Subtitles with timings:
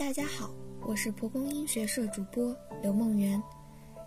[0.00, 0.50] 大家好，
[0.80, 3.40] 我是蒲公英学社主播刘梦圆。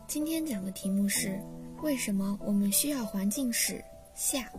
[0.08, 1.40] 今天讲的题目是：
[1.84, 3.80] 为什么我们需要环境史？
[4.16, 4.52] 下。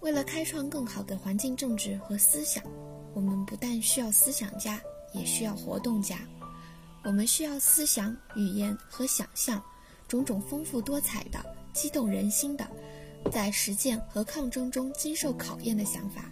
[0.00, 2.62] 为了开创更好的环境政治和思想，
[3.14, 4.78] 我们不但需要思想家，
[5.14, 6.18] 也需要活动家。
[7.02, 9.60] 我们需要思想、语言和想象，
[10.06, 11.42] 种种丰富多彩的、
[11.72, 12.70] 激动人心的，
[13.32, 16.30] 在实践和抗争中经受考验的想法。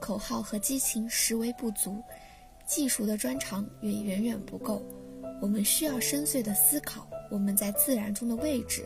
[0.00, 2.02] 口号和激情实为不足。
[2.68, 4.82] 技术的专长也远远不够，
[5.40, 8.84] 我们需要深邃的思考我们在自然中的位置，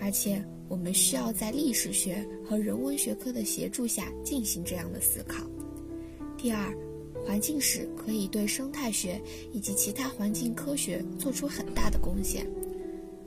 [0.00, 5.44] 而且我们需要在历史学和人文学科的协助下进行这样的思考。
[6.38, 6.74] 第二，
[7.26, 9.20] 环境史可以对生态学
[9.52, 12.46] 以及其他环境科学做出很大的贡献。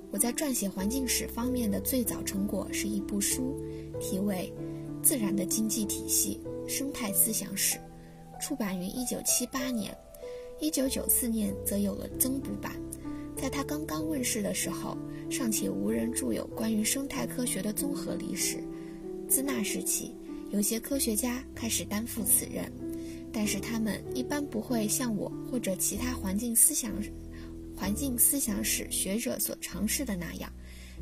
[0.09, 3.55] 我在撰写环境史方面的最早成果是一部书，
[3.99, 4.51] 题为
[5.03, 7.77] 《自然的经济体系：生态思想史》。
[8.41, 9.95] 出版于一九七八年，
[10.59, 12.73] 一九九四年则有了增补版。
[13.37, 14.97] 在他刚刚问世的时候，
[15.29, 18.57] 尚且无人著有关于生态科学的综合历史。
[19.29, 20.15] 自那时起，
[20.49, 22.69] 有些科学家开始担负此任，
[23.31, 26.91] 但是他们一般不会像我或者其他环境思想、
[27.75, 30.51] 环境思想史学者所尝试的那样，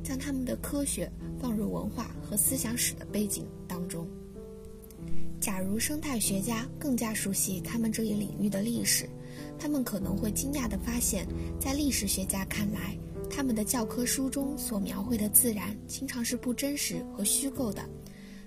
[0.03, 4.05] 将他们的科学放入文化和思想史的背景当中。
[5.39, 9.09] 假如生态学家更加熟悉他们这一领域的历史，
[9.57, 11.25] 他们可能会惊讶地发现，
[11.59, 12.97] 在历史学家看来，
[13.29, 17.81] 他们的教科书中所描绘的自然经常是不真实和虚构的。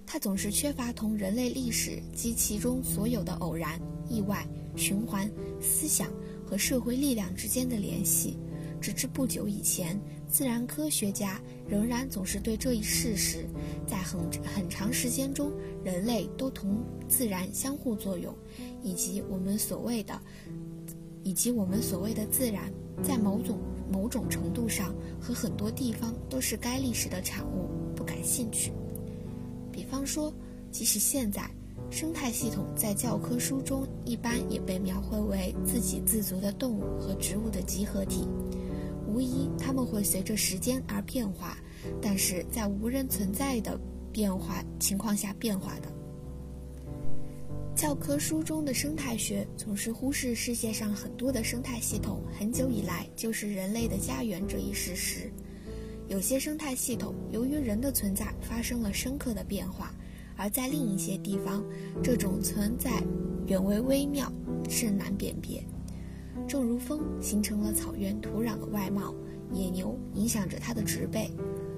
[0.04, 6.12] 它总是缺乏同人类历史及其中所有的偶然、意外、循环、思想
[6.44, 8.36] 和社会力量之间的联系。
[8.80, 9.96] 直至不久以前，
[10.28, 13.46] 自然科学家仍然总是对这一事实，
[13.86, 15.52] 在很很长时间中，
[15.84, 18.34] 人类都同自然相互作用，
[18.82, 20.20] 以及我们所谓的，
[21.22, 23.58] 以及我们所谓的自然，在某种
[23.90, 28.72] 某种程度上和很多地方都是该历史的产物，不感兴趣。
[29.72, 30.32] 比方说，
[30.70, 31.50] 即使现在，
[31.90, 38.26] 生态系统在教科书中一般也被描绘为自给自足的动物和植物的集合体。
[39.06, 41.58] 无疑，它们会随着时间而变化，
[42.00, 43.78] 但是在无人存在的
[44.12, 45.90] 变化情况下变化的。
[47.74, 55.32] 教科书中的生态学总是忽视世界上很多的生态系统很久以来就是人类的家园这一事实。
[56.06, 59.94] 有些生态系统由于人的存在发生了深刻的变化，
[60.36, 61.64] 而在另一些地方，
[62.02, 63.02] 这种存在
[63.46, 64.30] 远为微妙，
[64.68, 65.64] 甚难辨别。
[66.46, 69.14] 正如风形成了草原土壤的外貌，
[69.52, 71.30] 野牛影响着它的植被，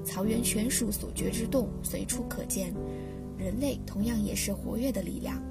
[0.04, 2.72] 草原犬鼠所觉之动随处可见，
[3.38, 5.42] 人类同样也是活跃的力量。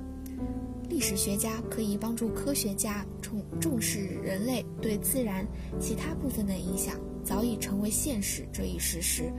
[0.89, 5.47] 历史学家可以帮助科学家重重视人类对自然
[5.79, 9.31] 其他部分的影响早已成为现实这一事实，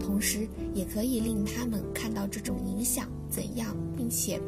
[0.00, 4.40] 同时也可以令他们看到这种影响怎样，并且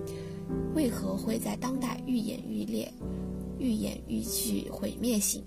[0.74, 2.92] 为何会在当代愈演愈烈。
[3.60, 5.42] 愈演愈具毁灭性，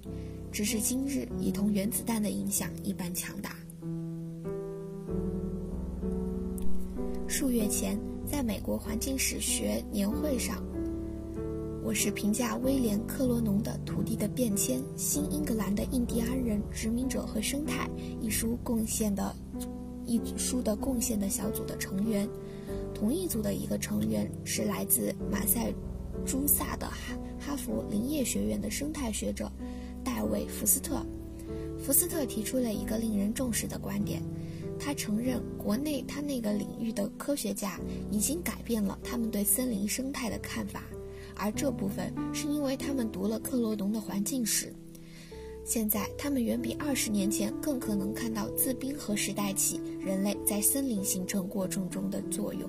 [0.52, 3.56] 直至今日已同原子弹的影响一般强大。
[7.42, 10.64] 数月前，在美国环境史学年会上，
[11.84, 17.90] 我是评价威廉·克罗农的《土地的变迁：新英格兰的印第安人、殖民者和生态》
[18.22, 19.36] 一书贡献的，
[20.06, 22.30] 一书的贡献的小组的成员。
[22.94, 25.74] 同一组的一个成员是来自马赛。
[26.24, 29.52] 诸萨的哈哈佛林业学院的生态学者
[30.04, 31.04] 戴维·福斯特，
[31.80, 34.22] 福斯特提出了一个令人重视的观点。
[34.84, 40.84] 他承认，国内他那个领域的科学家已经改变了他们对森林生态的看法，
[41.36, 44.74] 而这部分是因为他们读了克罗农的环境史。
[45.64, 52.68] 现在，他们远比二十年前更可能看到自冰河时代起人类在森林形成过程中的作用，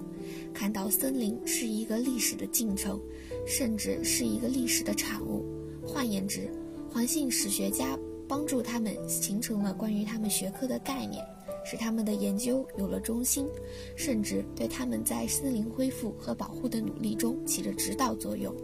[0.52, 3.00] 看到森林是一个历史的进程。
[3.44, 5.44] 甚至是一个历史的产物。
[5.84, 6.48] 换言之，
[6.88, 7.98] 环境史学家
[8.28, 11.24] 帮助他们形成了关于他们学科的概念，
[11.64, 13.46] 使他们的研究有了中心，
[13.96, 18.54] 甚至对他们在森林恢复和保护的努力中起着指导作用。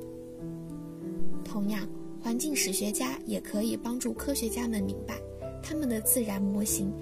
[1.45, 1.89] 同样，
[2.21, 5.19] 环境史学家也可以帮助科学家们明白，
[5.63, 6.93] 他们的自然模型，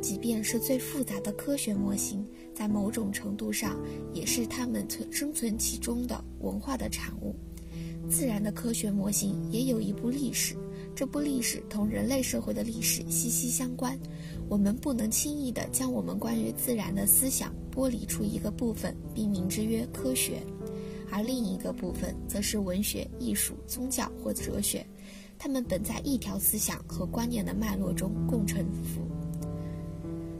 [0.00, 2.24] 即便是最复杂的科学模型。
[2.54, 3.76] 在某种程度上，
[4.12, 7.34] 也是他们存生存其中的文化的产物。
[8.08, 10.54] 自然的科学模型也有一部历史，
[10.94, 13.98] 这部历史同人类社会的历史息息相关。
[14.48, 20.42] 我们不能轻易地将我们关于自然的思想剥离出一个部分，并名之曰科学。
[21.10, 24.86] 而另一个部分则是文学、艺术、宗教或哲学。
[25.36, 29.02] 他们本在一条思想和观念的脉络中共沉浮。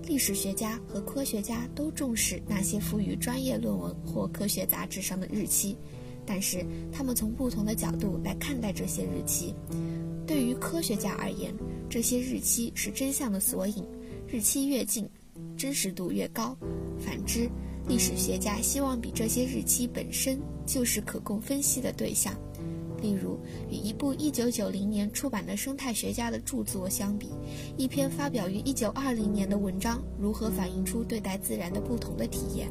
[0.06, 5.76] 历史学家和科学家都重视那些赋予专业论文或科学杂志上的日期，
[6.26, 9.54] 但是他们从不同的角度来看待这些日期。
[10.26, 11.54] 对于科学家而言，
[11.88, 13.84] 这些日期是真相的索引，
[14.26, 15.08] 日期越近，
[15.56, 16.56] 真实度越高。
[16.98, 17.48] 反之，
[17.86, 22.34] 历史学家希望比这些日期本身就是可供分析的对象。
[23.02, 23.38] 例如，
[23.70, 27.28] 与一部1990年出版的生态学家的著作相比，
[27.76, 32.70] 一篇发表于1920年的文章如何反映出对待自然的不同的体验？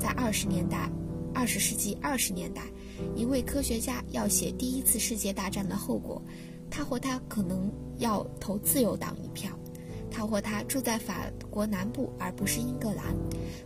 [0.00, 0.90] 在20年代
[1.34, 2.62] ，20世纪20年代，
[3.14, 6.22] 一位科学家要写第一次世界大战的后果，
[6.70, 9.50] 他或他可能要投自由党一票。
[10.10, 13.14] 他或他住在法国南部，而不是英格兰；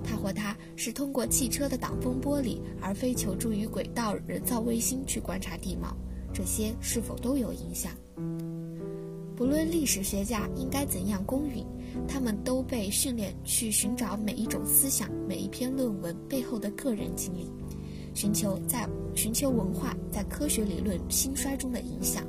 [0.05, 5.97] 他或他是通过汽车的挡风玻璃，而非求助于轨道人造卫星去观察地貌。
[6.35, 7.93] 这些是否都有影响？
[9.43, 11.67] 不论历史学家应该怎样公允，
[12.06, 17.50] 他们都被训练去寻找每一种思想、每一篇论文背后的个人经历，
[18.15, 22.25] 寻求在寻求文化在科学理论兴衰中的影响。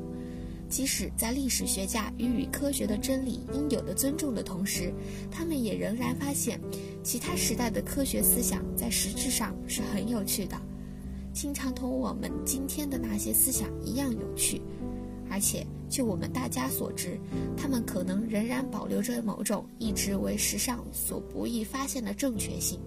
[0.67, 4.91] 即使在历史学家予以科学的真理应有的尊重的同时，
[5.29, 6.59] 他们也仍然发现，
[7.03, 10.59] 其他时代的科学思想在实质上是很有趣的，
[11.31, 14.59] 经常同我们今天的那些思想一样有趣，
[15.33, 17.19] 而且就我们大家所知，
[17.57, 22.79] 他们可能仍然保留着某种一直为时尚所不易发现的正确性。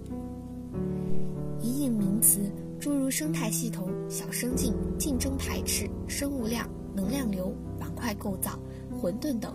[1.61, 2.49] 一应名词，
[2.79, 7.53] 诸如生态系统、小生境、竞争排斥、生物量、能量流。
[7.81, 8.57] 板块构造、
[8.97, 9.53] 混沌等，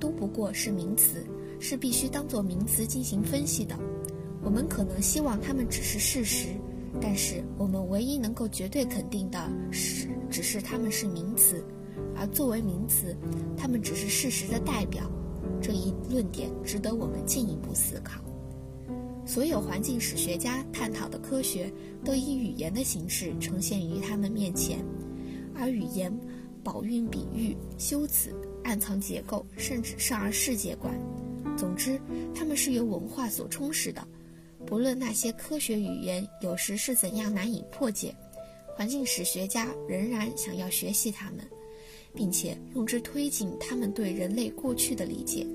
[0.00, 1.22] 都不过是名词，
[1.60, 3.78] 是必须当作名词进行分析的。
[4.42, 6.48] 我们可能希望它们只是事实，
[6.98, 9.38] 但是我们唯一能够绝对肯定的
[9.70, 11.62] 是，只是它们是名词，
[12.16, 13.16] 而作为名词，
[13.56, 15.10] 它们只是事实的代表。
[15.60, 18.20] 这一论点值得我们进一步思考。
[19.24, 21.72] 所有环境史学家探讨的科学，
[22.04, 24.84] 都以语言的形式呈现于他们面前，
[25.54, 26.12] 而语言。
[26.64, 28.32] 宝韵比喻、修辞、
[28.62, 30.94] 暗藏结构，甚至少儿世界观。
[31.56, 32.00] 总之，
[32.32, 34.06] 他们是由文化所充实的。
[34.64, 38.14] 不论那些科学语言有时是怎样难以破解，
[38.76, 41.38] 环境史学家仍然想要学习它们，
[42.14, 45.46] 并且用之推进他们对人类过去的理解。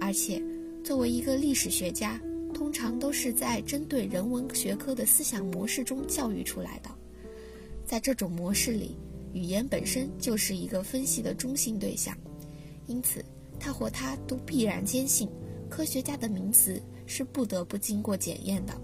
[0.00, 0.42] 而且，
[0.82, 2.20] 作为一个历史学家，
[2.54, 6.90] 通常都是在针对人文学科的思想模式中教育出来的。
[7.84, 8.96] 在这种模式里，
[9.32, 12.16] 语言本身就是一个分析的中性对象，
[12.86, 13.24] 因此
[13.58, 15.28] 他或他都必然坚信，
[15.68, 18.80] 科学家的名词是不得不经过检验的，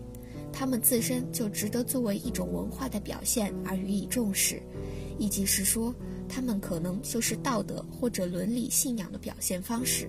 [0.52, 4.60] 他们自身就值得作为一种文化的表现而予以重视，
[5.18, 5.94] 亦即是说，
[6.28, 10.08] 他们可能就是道德或者伦理信仰的表现方式。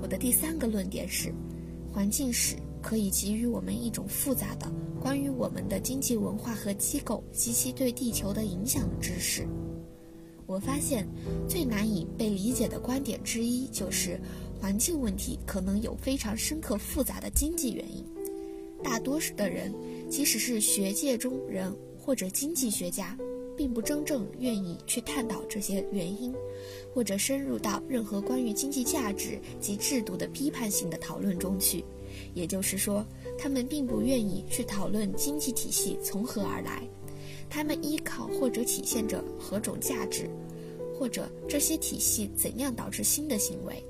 [0.00, 1.32] 我的第三个论点是，
[1.92, 2.56] 环境史。
[2.82, 4.70] 可以给予我们一种复杂的
[5.00, 9.44] 关于我们的经济文化和机构及其对地球的影响的知识。
[10.46, 11.04] 我发现
[11.48, 14.20] 最难以被理解的观点之一就是，
[14.60, 18.04] 环境问题可能有非常深刻复杂的经济原因。
[18.84, 19.74] 大多数的人，
[20.08, 23.18] 即使是学界中人或者经济学家，
[23.56, 26.34] 并不真正愿意去探讨这些原因，
[26.94, 31.84] 或者深入到任何关于经济价值及制度的批判性的讨论中去。
[32.34, 33.04] 也就是说，
[33.38, 36.88] 他们并不愿意去讨论经济体系从何而来，
[37.50, 40.30] 他们依靠或者体现着何种价值，
[40.98, 43.82] 或者这些体系怎样导致新的行为。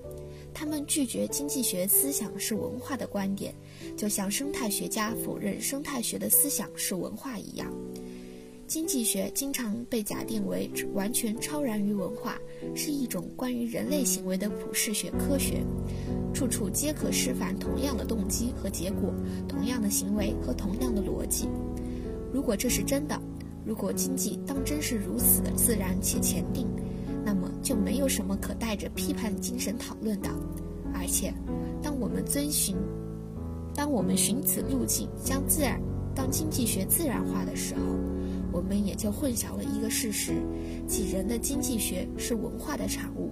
[0.52, 3.54] 他们拒绝经济学思想是文化的观点，
[3.94, 7.70] 就像生态学家否认生态学的思想是文化一样。
[8.66, 12.37] 经济学经常被假定为完全超然于文化，
[12.75, 15.62] 是一种关于人类行为的普世学科学，
[16.35, 19.14] 处处皆可示范同样的动机和结果，
[19.46, 21.49] 同样的行为和同样的逻辑。
[22.32, 23.20] 如果这是真的，
[23.64, 26.66] 如果经济当真是如此的自然且前定，
[27.25, 30.28] 那么就没有什么可带着批判精神讨论的。
[30.92, 31.32] 而且，
[31.80, 32.75] 当我们遵循，
[33.76, 35.80] 当我们循此路径将自然
[36.16, 37.80] 当经济学自然化的时候，
[38.53, 40.33] 我们也就混淆了一个事实，
[40.87, 43.31] 即人的经济学是文化的产物，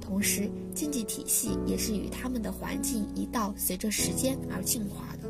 [0.00, 5.28] 同时经济体系也是与他们的环境一道随着时间而进化的。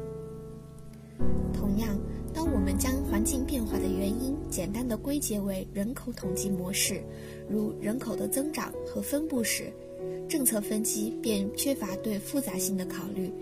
[1.52, 1.98] 同样，
[2.32, 7.02] 当我们将环境变化的原因简单的归结为人口统计模式，
[7.48, 9.72] 如人口的增长和分布时，
[10.28, 13.32] 政策分析便缺乏对复杂性的考虑。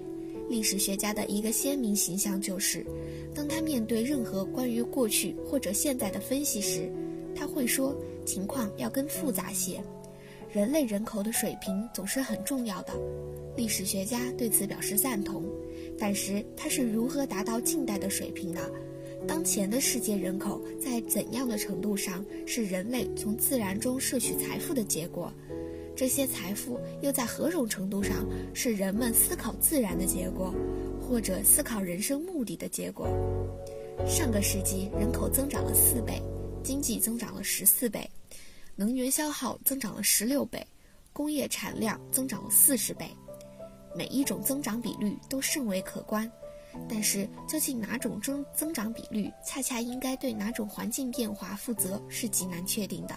[0.50, 2.84] 历史学家的一个鲜明形象就是，
[3.32, 6.90] 当他面对任何关于过去或者现在的分析时，
[7.36, 9.80] 他会说情况要更复杂些。
[10.52, 12.92] 人类人口的水平总是很重要的，
[13.56, 15.44] 历史学家对此表示赞同。
[15.96, 18.72] 但是它是如何达到近代的水平的？
[19.28, 25.32] 当前的世界人口在怎样的程度上是人类从自然中摄取财富的结果？
[26.00, 30.50] 这些财富又在何种程度上是人们思考自然的结果，
[30.98, 33.06] 或者思考人生目的的结果？
[34.08, 36.18] 上个世纪人口增长了四倍，
[36.64, 38.08] 经济增长了十四倍，
[38.76, 40.66] 能源消耗增长了十六倍，
[41.12, 43.06] 工业产量增长了四十倍。
[43.94, 46.26] 每一种增长比率都甚为可观，
[46.88, 53.14] 但是究竟哪种增增长比率恰恰应该对哪种环境变化负责是极难确定的。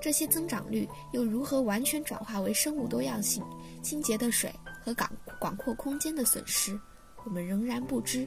[0.00, 3.42] 这些增长率又如何完全转化为生物多样性、
[3.82, 4.52] 清洁的水
[4.84, 6.78] 和广广阔空间的损失，
[7.24, 8.26] 我们仍然不知。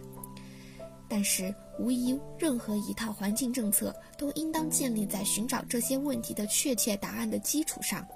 [1.08, 8.08] 但是，无疑任何一套环境政策都应当建立在寻找这些问题的确切答案的基础上，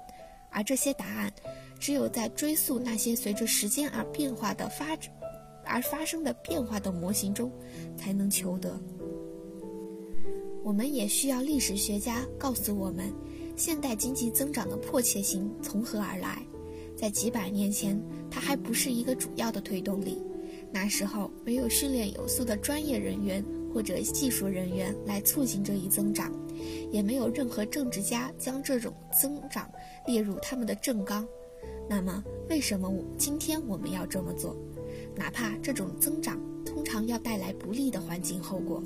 [0.50, 1.32] 而这些答案。
[1.78, 5.12] 只有在追溯那些随着时间而变化的发展
[5.62, 7.52] 而发生的变化的模型中，
[7.98, 8.80] 才能求得。
[10.64, 13.12] 我们也需要历史学家告诉我们，
[13.56, 16.42] 现代经济增长的迫切性从何而来。
[16.94, 20.22] 在几百年前，它还不是一个主要的推动力。
[20.72, 26.32] 那时候没有训练有素的专业人员或者技术人员来促进这一增长，
[26.90, 29.70] 也没有任何政治家将这种增长
[30.06, 31.26] 列入他们的政纲。
[31.88, 34.56] 那么，为什么我今天我们要这么做？
[35.14, 38.82] 哪怕这种增长通常要带来不利的环境后果。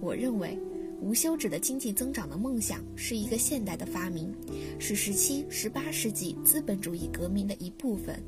[0.00, 0.58] 我认为，
[1.00, 4.34] 无休止的经济增长的梦想是一个现代的发明，
[4.78, 8.22] 是十七、十八世纪资本主义革命的一部分。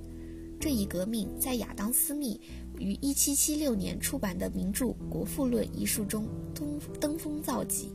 [0.59, 2.41] 这一革命在亚当·斯密
[2.79, 7.91] 于1776年出版的名著《国富论》一书中登登峰造极，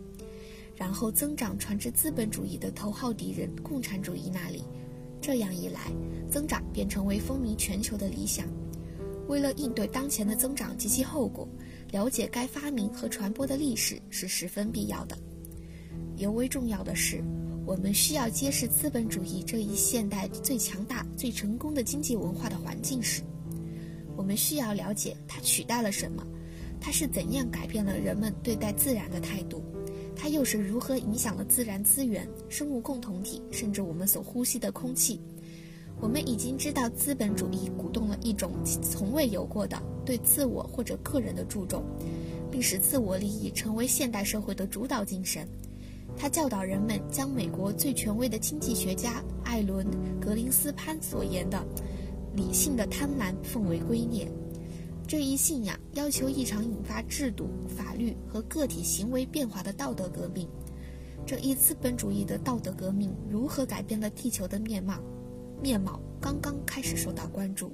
[0.75, 4.63] 然后增长传至资本主义的头号敌人共产主义那里。
[5.19, 5.91] 这样一来，
[6.29, 8.47] 增长便成为风靡全球的理想。
[9.27, 11.47] 为了应对当前的增长及其后果，
[11.91, 15.17] 了解该发明和传播的历史是十分必要的。
[16.15, 17.21] 尤为重要的是，
[17.65, 23.21] 我们需要揭示资本主义这一现代最强大、最成功的经济文化的环境史。
[24.15, 26.25] 我们需要了解它取代了什么，
[26.79, 29.61] 它是怎样改变了人们对待自然的态度。
[30.15, 35.19] 它又是如何影响了自然资源、生物共同体，甚至我们所呼吸的空气？
[36.01, 41.83] 我们已经知道，资本主义鼓动了一种从未有过的对自我或者个人的注重，
[42.49, 45.47] 并使自我利益成为现代社会的主导精神。
[46.17, 49.85] 他教导人们将美国最权威的经济学家艾伦·
[50.19, 51.63] 格林斯潘所言的
[52.35, 54.27] “理性的贪婪”奉为圭臬。
[55.07, 60.47] 这一信仰要求一场引发制度、法律和个体行为变化的道德革命。
[61.25, 64.99] 这一资本主义的道德革命如何改变了地球的面貌？
[65.61, 67.71] 面貌刚刚开始受到关注。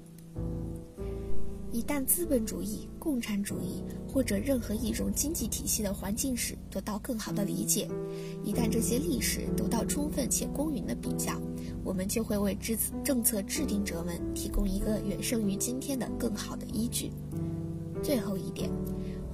[1.72, 7.88] 一旦资本主义、共产主义或者任何一种经济体系的环境史得到更好的理解，
[8.44, 11.39] 一旦这些历史得到充分且公允的比较，
[11.84, 17.12] 我们就会为制政策制定者们提供一个远胜于今天的更好的依据。
[18.01, 18.70] 最后一点，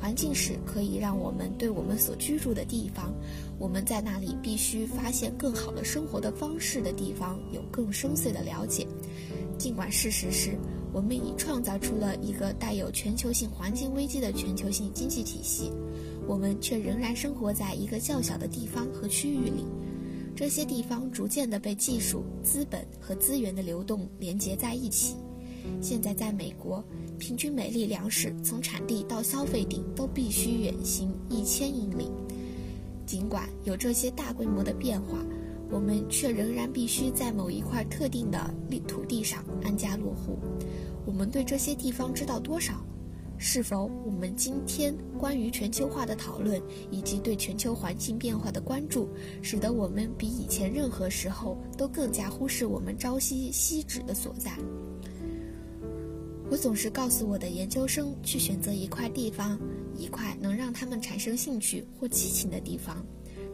[0.03, 3.13] 环境史可以让我们对我们所居住的地方，
[3.57, 8.85] 我们在那里必须发现更好的生活的方式的地方有更深邃的了解。
[9.57, 10.57] 尽管事实是。
[10.91, 15.71] 我们已创造出了一个带有全球性环境危机的全球性经济体系，
[16.27, 19.65] 我们却仍然生活在一个较小的地方和区域里。
[20.35, 25.15] 这些地方逐渐地被技术、资本和资源的流动连接在一起。
[25.81, 26.83] 现在，在美国，
[27.17, 32.09] 平均每粒粮食从产地到消费地都必须远行一千英里。
[33.05, 35.17] 尽管有这些大规模的变化，
[35.69, 38.53] 我们却仍然必须在某一块特定的
[38.87, 40.37] 土地上安家落户。
[41.05, 42.83] 我们对这些地方知道多少？
[43.37, 49.09] 是否我们今天关于全球化的讨论以及对全球环境变化的关注，
[49.41, 54.51] 使得我们比以前任何时候都更加忽视我们朝夕夕指的所在？
[56.53, 59.59] 我总是告诉我的研究生去选择一块地方，
[59.97, 63.03] 一块能让他们产生兴趣或激情的地方，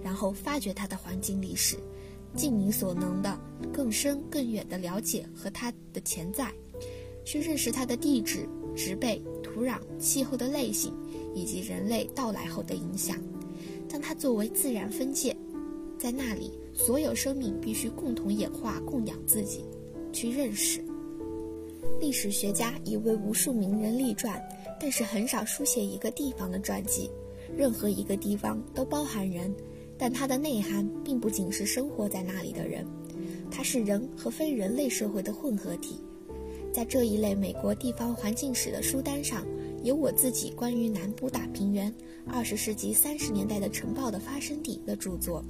[0.03, 1.77] 然后发掘它的环境历史，
[2.35, 3.39] 尽你所能的
[3.71, 6.51] 更深更远的了解和它的潜在。
[7.23, 10.93] 去认识它的地质、植被、土壤、气候的类型，
[11.33, 13.15] 以及人类到来后的影响。
[13.87, 15.33] 将它作为自然分界，
[15.97, 19.63] 在那里，所有生命必须共同演化、供养自己。
[20.11, 20.83] 去认识。
[22.00, 24.41] 历史学家已为无数名人立传，
[24.79, 27.09] 但是很少书写一个地方的传记。
[27.55, 29.53] 任何一个地方都包含人，
[29.98, 32.86] 但它的内涵并不仅是生活在那里的人，
[33.50, 36.00] 它是人和非人类社会的混合体。
[36.71, 39.43] 在这一类美国地方环境史的书单上，
[39.83, 41.93] 有我自己关于南部大平原
[42.27, 45.43] 二十世纪三十年代的城堡的发生地的著作，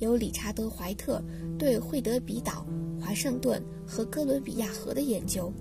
[0.00, 1.22] 有理查德·怀特
[1.56, 2.66] 对惠德比岛、
[3.00, 5.52] 华盛顿和哥伦比亚河的研究，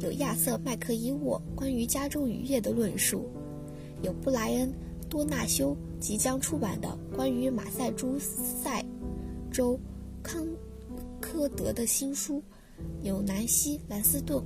[0.00, 3.30] 有亚瑟·麦克伊沃关于加州渔业的论述，
[4.02, 4.70] 有布莱恩。
[5.08, 8.84] 多纳修即将出版的关于马赛诸塞
[9.52, 9.78] 州
[10.20, 10.44] 康
[11.20, 12.42] 科德的新书，
[13.02, 14.42] 有南希兰斯顿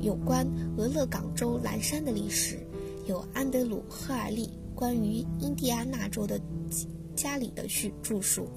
[0.00, 0.46] 有关
[0.76, 2.60] 俄勒冈州蓝山的历史，
[3.08, 6.40] 有安德鲁赫尔利关于印第安纳州的
[7.18, 8.48] 加里的叙著述，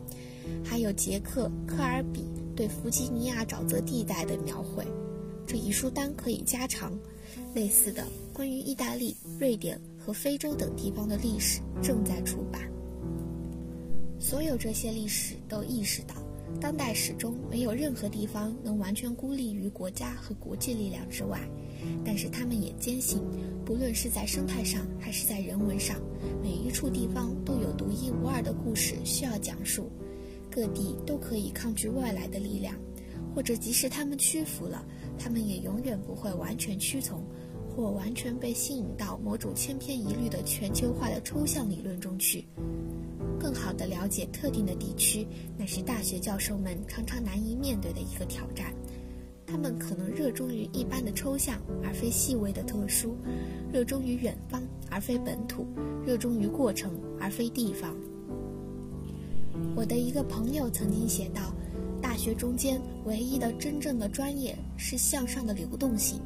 [0.64, 2.24] 还有杰克科尔比
[2.56, 4.86] 对弗吉尼亚沼泽地带的描绘。
[5.48, 6.94] 这一书单可以加长。
[7.54, 9.80] 类似的关于意大利、瑞典。
[10.04, 12.62] 和非洲等地方的历史正在出版。
[14.20, 16.16] 所有这些历史都意识到，
[16.60, 21.40] 当代史中没有任何地方能完全孤立于国家和国际力量之外。
[22.06, 23.22] 但是他们也坚信，
[23.66, 26.00] 不论是在生态上还是在人文上，
[26.42, 29.92] 每一处地方都有独一无二的故事需要讲述。
[30.50, 32.76] 各地都可以抗拒外来的力量，
[33.34, 34.86] 或者即使他们屈服了，
[35.18, 37.24] 他们也永远不会完全屈从。
[37.74, 42.46] 或完全被吸引到某种千篇一律的全球化的抽象理论中去，
[43.42, 45.26] 更好地了解特定的地区，
[45.58, 48.72] 那是大学教授们常常难以面对的一个挑战。
[49.48, 53.10] 他们可能热衷于一般的抽象，而非细微的特殊；
[53.74, 55.66] 热衷于远方，而非本土；
[56.06, 57.96] 热衷于过程，而非地方。
[59.76, 61.52] 我的一个朋友曾经写道
[62.00, 66.22] ：“大学中间唯一的真正的专业是向上的流动性。”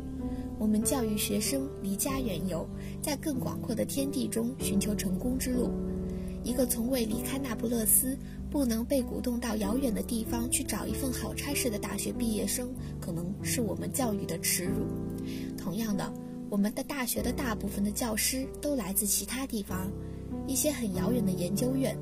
[0.59, 2.67] 我们教育学生离家远游，
[3.01, 5.71] 在更广阔的天地中寻求成功之路。
[6.45, 8.15] 一个从未离开那不勒斯、
[8.51, 12.69] 不能被鼓动到遥远的地方去找一份好差事的大学毕业生，
[13.01, 14.85] 可能是我们教育的耻辱。
[15.57, 16.13] 同样的，
[16.47, 19.91] 我们的大学的大部分的教师都来自其他地方，
[20.45, 21.97] 一些很遥远的研究院。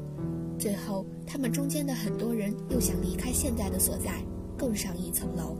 [0.59, 4.21] 最后，他们中间的很多人又想离开现在的所在，
[4.57, 5.55] 更上一层楼。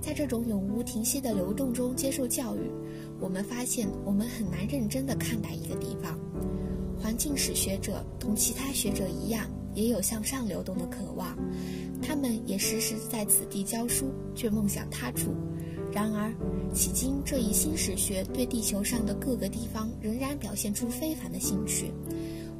[0.00, 2.68] 在这种永无停息的流动中接受教育，
[3.20, 6.18] 我们发现我们很难认真地看待一个地方。
[7.02, 11.36] 环境史学者同其他学者一样，也有向上流动的渴望，
[12.00, 15.34] 他们也时时在此地教书，却梦想他处。
[15.92, 16.32] 然而，
[16.72, 21.92] 迄今这一新史学对地球上的各个地方仍然表现出非凡的兴趣。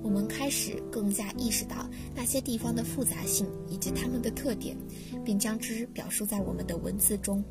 [0.03, 4.77] 我们开始更加意识到那些地方的复杂性以及它们的特点，
[5.25, 7.43] 并将之表述在我们的文字中。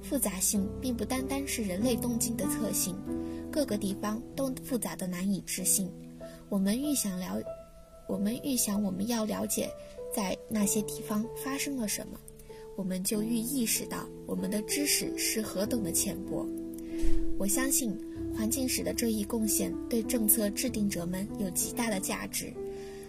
[0.00, 2.96] 复杂性并不单单是人类动静的特性，
[3.50, 5.90] 各个地方都复杂的难以置信。
[6.48, 7.40] 我们预想了，
[8.08, 9.70] 我们预想我们要了解
[10.14, 12.18] 在那些地方发生了什么，
[12.76, 16.46] 我们就愈意识到我们的知识是何等的浅薄。
[17.38, 17.96] 我相信。
[18.36, 22.52] 环境史的这一贡献对政策制定者们有极大的价值，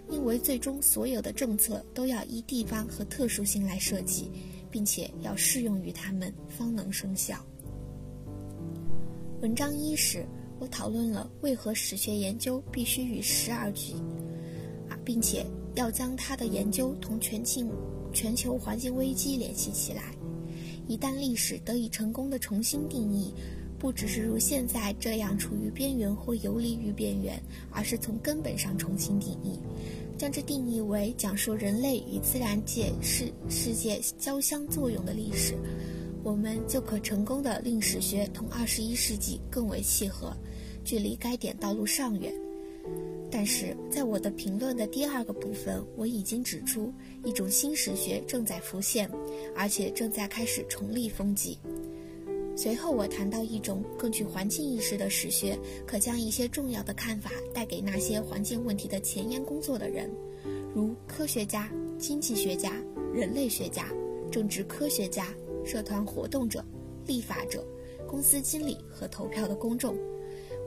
[0.09, 4.31] 因为最终所有的政策都要依地方和特殊性来设计，
[4.71, 7.45] 并且要适用于他们方能生效。
[9.41, 10.25] 文章一时，
[10.59, 13.93] 我讨论了为何史学研究必须与时而举，
[14.89, 17.69] 啊，并且要将它的研究同全境
[18.11, 20.13] 全球环境危机联系起来。
[20.87, 23.33] 一旦历史得以成功的重新定义。
[23.79, 29.57] 不只是如现在这样处于边缘或游离于边缘，而是从根本上重新定义，
[30.17, 35.53] 将之定义为讲述人类与自然界世世界交相作用的历史，
[36.23, 40.35] 我们就可成功的令史学同二十一世纪更为契合，
[40.83, 42.33] 距离该点道路尚远。
[43.31, 46.91] 但是在我的评论的第二个部分，我已经指出
[47.23, 49.09] 一种新史学正在浮现，
[49.55, 51.57] 而且正在开始重立风纪。
[52.55, 60.11] 随后，我谈到一种更具环境意识的史学，可将一些重要的看法带给那些环境问题的前沿工作的人，
[60.75, 62.73] 如科学家、经济学家、
[63.13, 63.87] 人类学家、
[64.29, 65.27] 政治科学家、
[65.65, 66.63] 社团活动者、
[67.05, 67.65] 立法者、
[68.07, 69.95] 公司经理和投票的公众。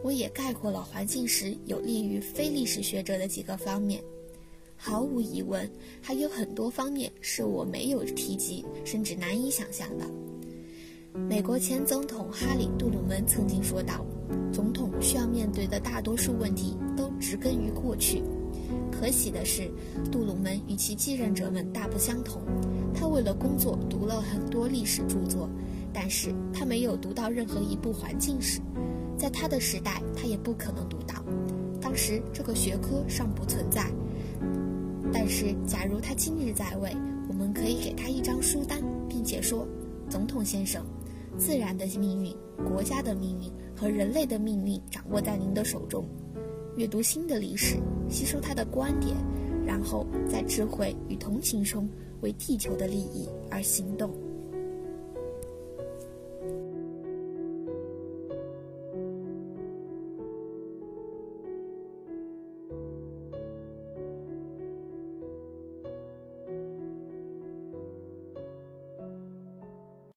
[0.02, 4.02] 我也概括了环境史有利于非历史学者的几个方面。
[4.76, 10.04] 毫无疑问，还有很多方面是我没有提及，甚至难以想象的。
[11.14, 14.04] 美国前总统哈里·杜鲁门曾经说道
[14.52, 18.22] ：“总统需要面对的大多数问题都植根于过去。”
[19.02, 19.68] 可喜的是，
[20.12, 22.40] 杜鲁门与其继任者们大不相同。
[22.94, 25.50] 他为了工作读了很多历史著作，
[25.92, 28.60] 但是他没有读到任何一部环境史，
[29.18, 31.16] 在他的时代，他也不可能读到。
[31.80, 33.90] 当时这个学科尚不存在。
[35.12, 36.94] 但是，假如他今日在位，
[37.28, 39.66] 我们可以给他一张书单，并且说
[40.08, 40.86] ：“总统先生，
[41.36, 42.32] 自然的命运、
[42.70, 46.06] 国家的命运和人类的命运掌握在您的手中。
[46.76, 47.76] 阅读新的历史，
[48.08, 49.14] 吸收他的观点，
[49.66, 51.88] 然后在智慧与同情中
[52.22, 54.10] 为地球的利益而行动。”